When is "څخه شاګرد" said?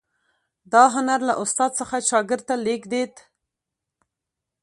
1.79-2.43